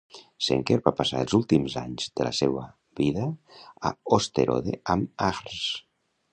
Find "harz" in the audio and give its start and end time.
5.31-5.63